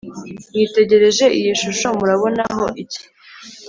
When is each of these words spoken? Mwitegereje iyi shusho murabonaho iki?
Mwitegereje 0.53 1.25
iyi 1.37 1.51
shusho 1.61 1.87
murabonaho 1.99 2.65
iki? 2.83 3.01